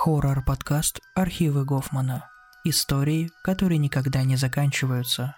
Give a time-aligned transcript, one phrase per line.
[0.00, 2.30] Хоррор-подкаст «Архивы Гофмана».
[2.62, 5.34] Истории, которые никогда не заканчиваются.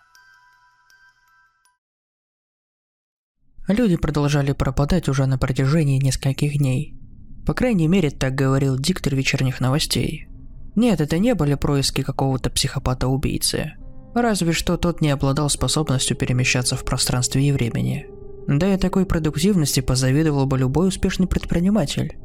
[3.68, 7.00] Люди продолжали пропадать уже на протяжении нескольких дней.
[7.46, 10.28] По крайней мере, так говорил диктор вечерних новостей.
[10.76, 13.78] Нет, это не были происки какого-то психопата-убийцы.
[14.14, 18.08] Разве что тот не обладал способностью перемещаться в пространстве и времени.
[18.46, 22.18] Да и такой продуктивности позавидовал бы любой успешный предприниматель.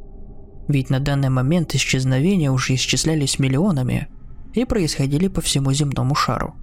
[0.68, 4.08] Ведь на данный момент исчезновения уже исчислялись миллионами
[4.54, 6.56] и происходили по всему земному шару.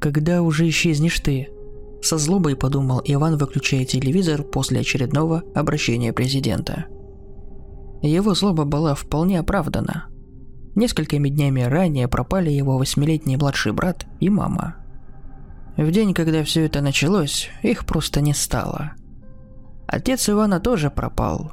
[0.00, 1.48] «Когда уже исчезнешь ты?»
[2.02, 6.86] Со злобой подумал Иван, выключая телевизор после очередного обращения президента.
[8.02, 10.06] Его злоба была вполне оправдана.
[10.74, 14.76] Несколькими днями ранее пропали его восьмилетний младший брат и мама.
[15.76, 18.94] В день, когда все это началось, их просто не стало.
[19.86, 21.52] Отец Ивана тоже пропал,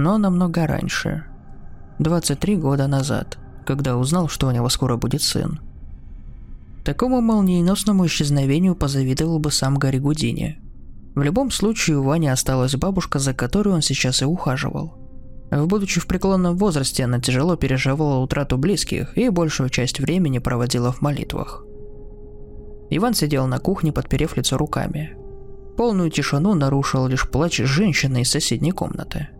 [0.00, 1.24] но намного раньше.
[1.98, 5.60] 23 года назад, когда узнал, что у него скоро будет сын.
[6.84, 10.58] Такому молниеносному исчезновению позавидовал бы сам Гарри Гудини.
[11.14, 14.94] В любом случае у Вани осталась бабушка, за которой он сейчас и ухаживал.
[15.50, 20.92] В будучи в преклонном возрасте, она тяжело переживала утрату близких и большую часть времени проводила
[20.92, 21.64] в молитвах.
[22.88, 25.16] Иван сидел на кухне, подперев лицо руками.
[25.76, 29.28] Полную тишину нарушил лишь плач женщины из соседней комнаты–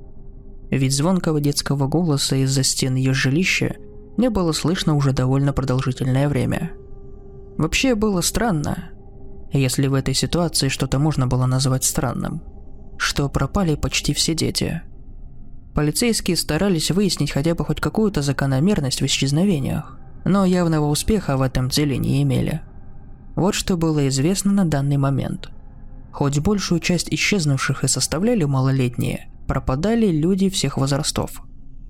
[0.71, 3.77] ведь звонкого детского голоса из-за стен ее жилища
[4.17, 6.73] не было слышно уже довольно продолжительное время.
[7.57, 8.91] Вообще было странно,
[9.53, 12.43] если в этой ситуации что-то можно было назвать странным,
[12.99, 14.83] что пропали почти все дети.
[15.75, 21.69] Полицейские старались выяснить хотя бы хоть какую-то закономерность в исчезновениях, но явного успеха в этом
[21.69, 22.61] деле не имели.
[23.37, 25.51] Вот что было известно на данный момент.
[26.13, 31.43] Хоть большую часть исчезнувших и составляли малолетние, пропадали люди всех возрастов.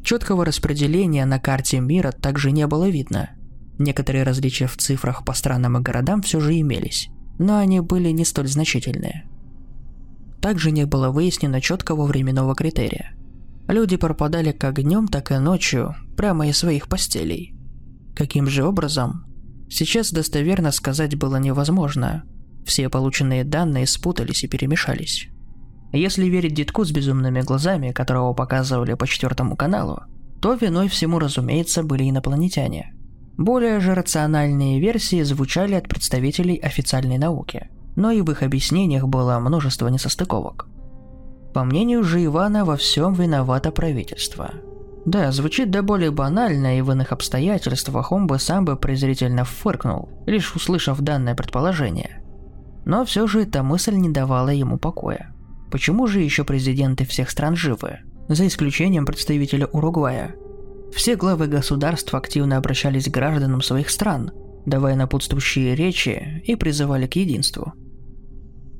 [0.03, 3.33] Четкого распределения на карте мира также не было видно.
[3.78, 8.25] Некоторые различия в цифрах по странам и городам все же имелись, но они были не
[8.25, 9.28] столь значительные.
[10.41, 13.12] Также не было выяснено четкого временного критерия.
[13.69, 17.54] Люди пропадали как днем, так и ночью, прямо из своих постелей.
[18.16, 19.26] Каким же образом?
[19.69, 22.25] Сейчас достоверно сказать было невозможно.
[22.65, 25.28] Все полученные данные спутались и перемешались.
[25.92, 30.04] Если верить детку с безумными глазами, которого показывали по четвертому каналу,
[30.40, 32.94] то виной всему, разумеется, были инопланетяне.
[33.36, 39.38] Более же рациональные версии звучали от представителей официальной науки, но и в их объяснениях было
[39.38, 40.68] множество несостыковок.
[41.52, 44.52] По мнению же Ивана, во всем виновато правительство.
[45.04, 50.10] Да, звучит до более банально, и в иных обстоятельствах он бы сам бы презрительно фыркнул,
[50.26, 52.22] лишь услышав данное предположение.
[52.84, 55.34] Но все же эта мысль не давала ему покоя.
[55.70, 58.00] Почему же еще президенты всех стран живы?
[58.28, 60.34] За исключением представителя Уругвая.
[60.92, 64.32] Все главы государств активно обращались к гражданам своих стран,
[64.66, 67.72] давая напутствующие речи и призывали к единству.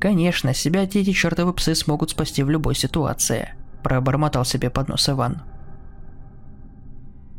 [0.01, 3.51] Конечно, себя эти чертовы псы смогут спасти в любой ситуации,
[3.85, 5.43] пробормотал себе под нос Иван.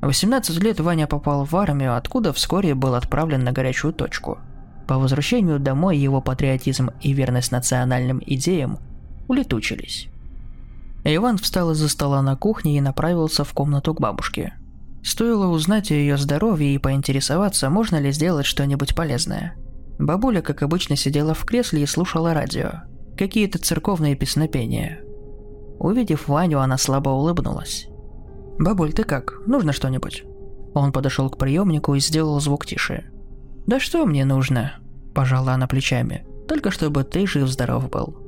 [0.02, 4.40] В 18 лет Ваня попал в армию, откуда вскоре был отправлен на горячую точку.
[4.88, 8.80] По возвращению домой его патриотизм и верность национальным идеям
[9.28, 10.10] улетучились.
[11.04, 14.54] Иван встал из-за стола на кухне и направился в комнату к бабушке.
[15.04, 19.56] Стоило узнать о ее здоровье и поинтересоваться, можно ли сделать что-нибудь полезное.
[19.98, 22.84] Бабуля, как обычно, сидела в кресле и слушала радио.
[23.18, 25.02] Какие-то церковные песнопения.
[25.80, 27.88] Увидев Ваню, она слабо улыбнулась.
[28.60, 29.42] «Бабуль, ты как?
[29.48, 30.24] Нужно что-нибудь?»
[30.76, 33.06] Он подошел к приемнику и сделал звук тише.
[33.66, 34.74] «Да что мне нужно?»–
[35.16, 36.26] пожала она плечами.
[36.48, 38.21] «Только чтобы ты жив-здоров был».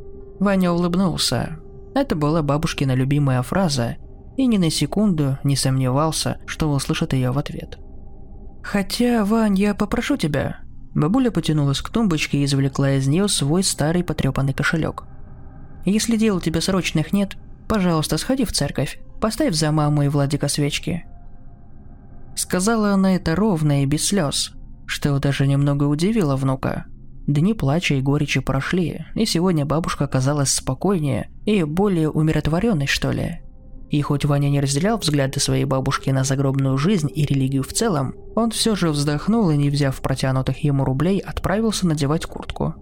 [0.43, 1.57] Ваня улыбнулся.
[1.95, 3.95] Это была бабушкина любимая фраза,
[4.35, 7.79] и ни на секунду не сомневался, что услышит ее в ответ.
[8.61, 10.57] «Хотя, Вань, я попрошу тебя».
[10.93, 15.05] Бабуля потянулась к тумбочке и извлекла из нее свой старый потрепанный кошелек.
[15.85, 17.37] «Если дел у тебя срочных нет,
[17.67, 21.05] пожалуйста, сходи в церковь, поставь за маму и Владика свечки».
[22.35, 24.51] Сказала она это ровно и без слез,
[24.87, 26.85] что даже немного удивило внука–
[27.27, 33.39] Дни плача и горечи прошли, и сегодня бабушка оказалась спокойнее и более умиротворенной, что ли.
[33.89, 38.15] И хоть Ваня не разделял взгляды своей бабушки на загробную жизнь и религию в целом,
[38.35, 42.75] он все же вздохнул и, не взяв протянутых ему рублей, отправился надевать куртку.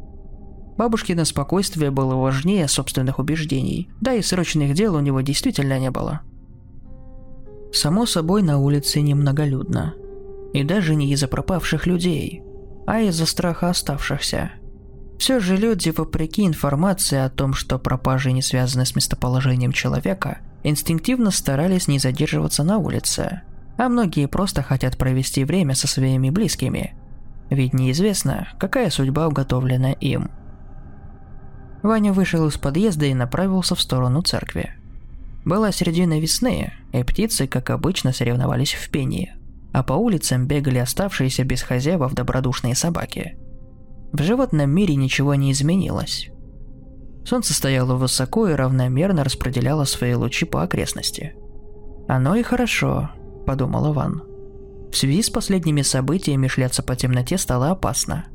[0.76, 6.22] Бабушкино спокойствие было важнее собственных убеждений, да и срочных дел у него действительно не было.
[7.74, 9.94] Само собой, на улице немноголюдно.
[10.54, 12.42] И даже не из-за пропавших людей–
[12.86, 14.52] а из-за страха оставшихся.
[15.18, 21.32] Все же люди, вопреки информации о том, что пропажи не связаны с местоположением человека, инстинктивно
[21.32, 23.42] старались не задерживаться на улице,
[23.78, 26.96] а многие просто хотят провести время со своими близкими,
[27.52, 30.32] ведь неизвестно, какая судьба уготовлена им.
[31.84, 34.74] Ваня вышел из подъезда и направился в сторону церкви.
[35.46, 39.34] Была середина весны, и птицы, как обычно, соревновались в пении,
[39.74, 43.38] а по улицам бегали оставшиеся без хозяев добродушные собаки.
[44.12, 46.30] В животном мире ничего не изменилось.
[47.24, 51.36] Солнце стояло высоко и равномерно распределяло свои лучи по окрестности.
[52.08, 53.12] «Оно и хорошо»,–
[53.46, 54.24] подумал Иван.
[54.92, 58.26] В связи с последними событиями шляться по темноте стало опасно.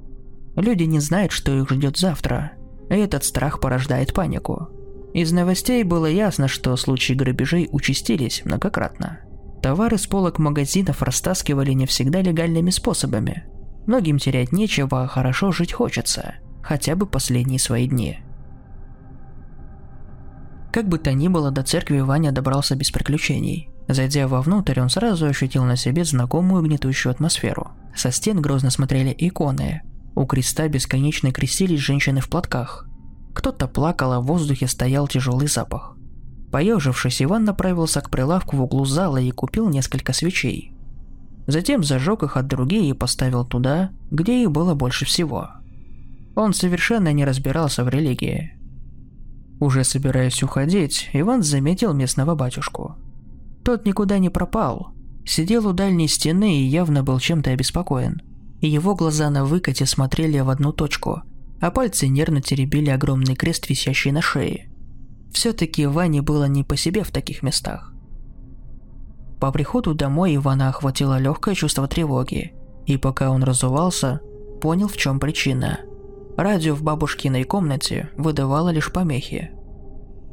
[0.54, 2.52] Люди не знают, что их ждет завтра,
[2.88, 4.68] и этот страх порождает панику.
[5.12, 9.20] Из новостей было ясно, что случаи грабежей участились многократно.
[9.66, 13.46] Товары с полок магазинов растаскивали не всегда легальными способами.
[13.88, 18.20] Многим терять нечего, а хорошо жить хочется, хотя бы последние свои дни.
[20.72, 23.68] Как бы то ни было, до церкви Ваня добрался без приключений.
[23.88, 27.72] Зайдя вовнутрь, он сразу ощутил на себе знакомую гнетущую атмосферу.
[27.92, 29.82] Со стен грозно смотрели иконы.
[30.14, 32.86] У креста бесконечно крестились женщины в платках.
[33.34, 35.95] Кто-то плакал, а в воздухе стоял тяжелый запах.
[36.50, 40.72] Поежившись, Иван направился к прилавку в углу зала и купил несколько свечей.
[41.46, 45.50] Затем зажег их от другие и поставил туда, где их было больше всего.
[46.34, 48.52] Он совершенно не разбирался в религии.
[49.60, 52.96] Уже собираясь уходить, Иван заметил местного батюшку.
[53.64, 54.92] Тот никуда не пропал.
[55.24, 58.22] Сидел у дальней стены и явно был чем-то обеспокоен.
[58.60, 61.22] Его глаза на выкате смотрели в одну точку,
[61.60, 64.65] а пальцы нервно теребили огромный крест, висящий на шее.
[65.36, 67.92] Все-таки Ване было не по себе в таких местах.
[69.38, 72.54] По приходу домой Ивана охватило легкое чувство тревоги,
[72.86, 74.22] и пока он разувался,
[74.62, 75.80] понял, в чем причина.
[76.38, 79.50] Радио в бабушкиной комнате выдавало лишь помехи.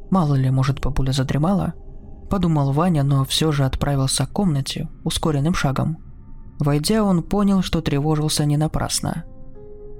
[0.09, 1.73] Мало ли, может, бабуля задремала?
[2.29, 5.97] подумал Ваня, но все же отправился к комнате ускоренным шагом.
[6.59, 9.25] Войдя, он понял, что тревожился не напрасно.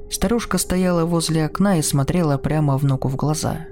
[0.10, 3.66] Старушка стояла возле окна и смотрела прямо внуку в глаза.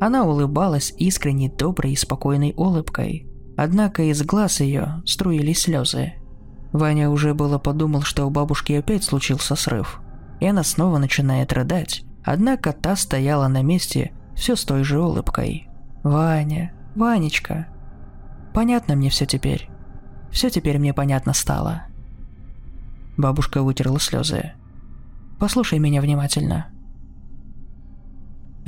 [0.00, 3.26] Она улыбалась искренней, доброй и спокойной улыбкой.
[3.56, 6.14] Однако из глаз ее струились слезы.
[6.72, 10.00] Ваня уже было подумал, что у бабушки опять случился срыв,
[10.38, 12.04] и она снова начинает рыдать.
[12.24, 15.68] Однако та стояла на месте все с той же улыбкой.
[16.04, 17.68] «Ваня, Ванечка.
[18.54, 19.68] Понятно мне все теперь.
[20.30, 21.84] Все теперь мне понятно стало.
[23.16, 24.52] Бабушка вытерла слезы.
[25.38, 26.68] Послушай меня внимательно.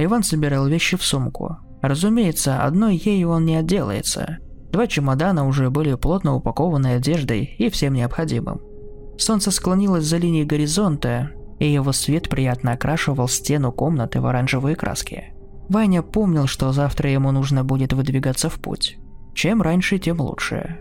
[0.04, 1.58] Иван собирал вещи в сумку.
[1.82, 4.38] Разумеется, одной ею он не отделается.
[4.70, 8.60] Два чемодана уже были плотно упакованы одеждой и всем необходимым.
[9.18, 15.34] Солнце склонилось за линией горизонта, и его свет приятно окрашивал стену комнаты в оранжевые краски.
[15.68, 18.96] Ваня помнил, что завтра ему нужно будет выдвигаться в путь.
[19.34, 20.80] Чем раньше, тем лучше.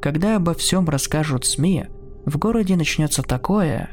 [0.00, 1.86] Когда обо всем расскажут СМИ,
[2.24, 3.90] в городе начнется такое...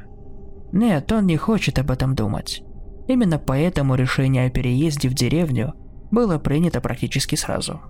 [0.72, 2.64] Нет, он не хочет об этом думать.
[3.08, 5.74] Именно поэтому решение о переезде в деревню
[6.12, 7.82] было принято практически сразу.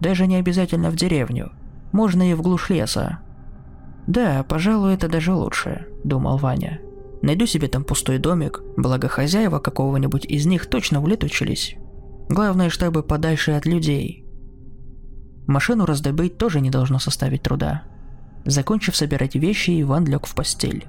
[0.00, 1.52] Даже не обязательно в деревню,
[1.92, 3.20] можно и в глушь леса.
[4.06, 6.80] Да, пожалуй, это даже лучше, думал Ваня.
[7.22, 11.76] Найду себе там пустой домик, благо хозяева какого-нибудь из них точно улетучились.
[12.28, 14.24] Главное, чтобы подальше от людей.
[15.46, 17.84] Машину раздобыть тоже не должно составить труда.
[18.44, 20.86] Закончив собирать вещи, Иван лег в постель.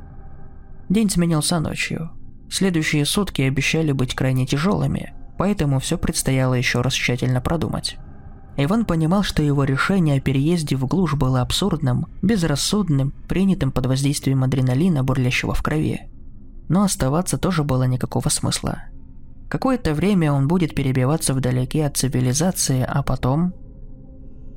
[0.89, 2.11] День сменился ночью.
[2.49, 7.97] Следующие сутки обещали быть крайне тяжелыми, поэтому все предстояло еще раз тщательно продумать.
[8.57, 14.43] Иван понимал, что его решение о переезде в глушь было абсурдным, безрассудным, принятым под воздействием
[14.43, 16.09] адреналина, бурлящего в крови.
[16.67, 18.83] Но оставаться тоже было никакого смысла.
[19.47, 23.53] Какое-то время он будет перебиваться вдалеке от цивилизации, а потом...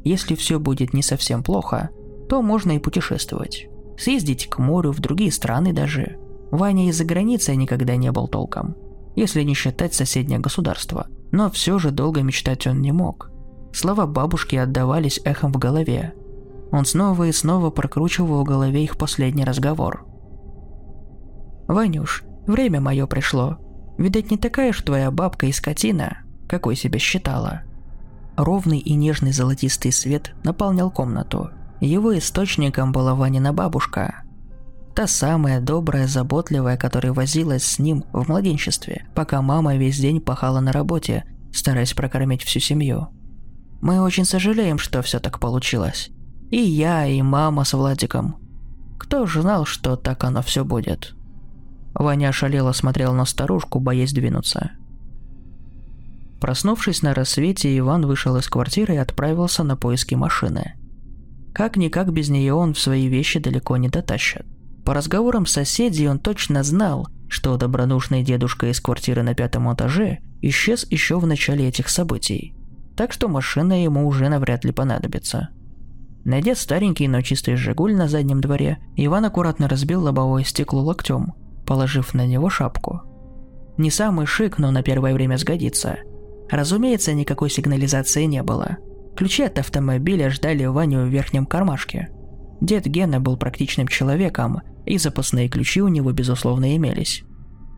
[0.02, 1.90] Если все будет не совсем плохо,
[2.30, 3.66] то можно и путешествовать.
[3.98, 6.16] Съездить к морю, в другие страны даже.
[6.50, 8.76] Ваня из-за границы никогда не был толком,
[9.16, 11.06] если не считать соседнее государство.
[11.32, 13.30] Но все же долго мечтать он не мог.
[13.72, 16.14] Слова бабушки отдавались эхом в голове.
[16.72, 20.06] Он снова и снова прокручивал в голове их последний разговор.
[21.68, 23.58] «Ванюш, время мое пришло»,
[24.00, 27.64] Видать, не такая ж твоя бабка и скотина, какой себя считала.
[28.34, 31.50] Ровный и нежный золотистый свет наполнял комнату.
[31.82, 34.22] Его источником была Ванина бабушка.
[34.94, 40.60] Та самая добрая, заботливая, которая возилась с ним в младенчестве, пока мама весь день пахала
[40.60, 43.08] на работе, стараясь прокормить всю семью.
[43.80, 46.10] Мы очень сожалеем, что все так получилось.
[46.50, 48.36] И я, и мама с Владиком.
[48.98, 51.14] Кто же знал, что так оно все будет?»
[51.94, 54.72] Ваня ошалело смотрел на старушку, боясь двинуться.
[56.40, 60.74] Проснувшись на рассвете, Иван вышел из квартиры и отправился на поиски машины.
[61.52, 64.46] Как-никак без нее он в свои вещи далеко не дотащит.
[64.84, 70.86] По разговорам соседей он точно знал, что добродушный дедушка из квартиры на пятом этаже исчез
[70.90, 72.54] еще в начале этих событий,
[72.96, 75.50] так что машина ему уже навряд ли понадобится.
[76.24, 81.32] Найдя старенький, но чистый «Жигуль» на заднем дворе, Иван аккуратно разбил лобовое стекло локтем,
[81.66, 83.02] положив на него шапку.
[83.78, 85.98] Не самый шик, но на первое время сгодится.
[86.50, 88.76] Разумеется, никакой сигнализации не было.
[89.16, 92.10] Ключи от автомобиля ждали Ваню в верхнем кармашке.
[92.60, 97.22] Дед Гена был практичным человеком и запасные ключи у него, безусловно, имелись.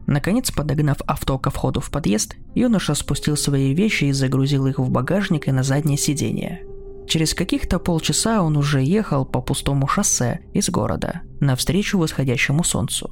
[0.07, 4.91] Наконец, подогнав авто ко входу в подъезд, юноша спустил свои вещи и загрузил их в
[4.91, 6.67] багажник и на заднее сиденье.
[7.07, 13.11] Через каких-то полчаса он уже ехал по пустому шоссе из города, навстречу восходящему солнцу.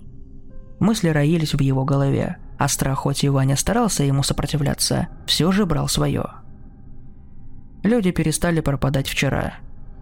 [0.81, 5.67] Мысли роились в его голове, а страх, хоть и Ваня старался ему сопротивляться, все же
[5.67, 6.25] брал свое.
[7.83, 9.55] Люди перестали пропадать вчера.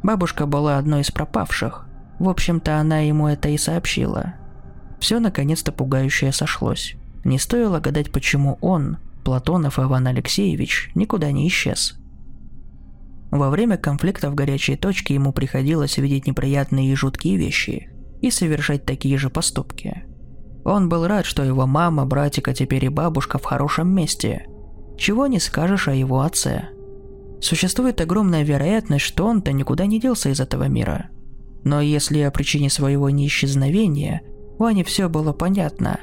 [0.02, 1.88] Бабушка была одной из пропавших,
[2.18, 4.34] в общем-то, она ему это и сообщила.
[4.98, 6.96] Все наконец-то пугающее сошлось.
[7.24, 11.96] Не стоило гадать, почему он, Платонов Иван Алексеевич, никуда не исчез.
[13.30, 17.90] Во время конфликта в горячей точке ему приходилось видеть неприятные и жуткие вещи
[18.20, 20.04] и совершать такие же поступки.
[20.64, 24.46] Он был рад, что его мама, братик, а теперь и бабушка в хорошем месте.
[24.96, 26.70] Чего не скажешь о его отце.
[27.40, 31.10] Существует огромная вероятность, что он-то никуда не делся из этого мира–
[31.64, 34.22] но если о причине своего неисчезновения
[34.58, 36.00] Ване все было понятно,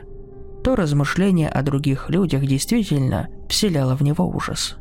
[0.64, 4.78] то размышление о других людях действительно вселяло в него ужас.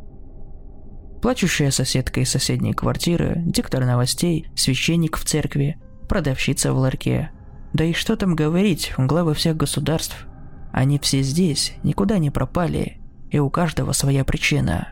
[1.23, 7.31] Плачущая соседка из соседней квартиры, диктор новостей, священник в церкви, продавщица в ларьке.
[7.73, 10.27] Да и что там говорить, главы всех государств.
[10.73, 12.99] Они все здесь, никуда не пропали,
[13.31, 14.89] и у каждого своя причина.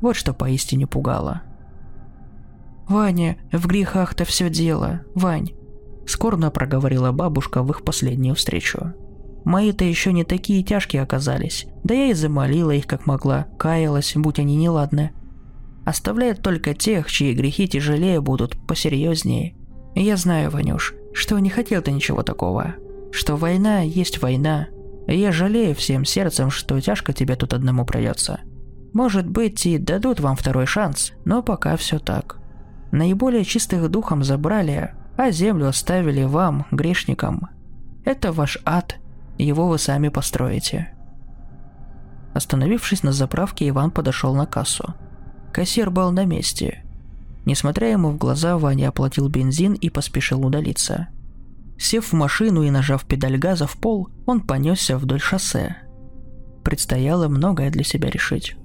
[0.00, 1.42] Вот что поистине пугало–
[2.90, 5.52] «Ваня, в грехах-то все дело, Вань»,–
[6.06, 8.94] скорбно проговорила бабушка в их последнюю встречу.
[9.44, 14.40] «Мои-то еще не такие тяжкие оказались, да я и замолила их как могла, каялась, будь
[14.40, 15.12] они неладны.
[15.84, 19.54] Оставляет только тех, чьи грехи тяжелее будут, посерьезнее.
[19.94, 22.74] Я знаю, Ванюш, что не хотел ты ничего такого,
[23.12, 24.66] что война есть война,
[25.06, 28.40] я жалею всем сердцем, что тяжко тебе тут одному придется.
[28.92, 32.38] Может быть, и дадут вам второй шанс, но пока все так.
[32.90, 37.48] Наиболее чистых духом забрали, а землю оставили вам, грешникам.
[38.04, 38.96] Это ваш ад,
[39.38, 40.92] его вы сами построите.
[42.34, 44.94] Остановившись на заправке, Иван подошел на кассу.
[45.52, 46.84] Кассир был на месте.
[47.44, 51.08] Несмотря ему в глаза, Ваня оплатил бензин и поспешил удалиться.
[51.78, 55.76] Сев в машину и нажав педаль газа в пол, он понесся вдоль шоссе.
[56.62, 58.56] Предстояло многое для себя решить.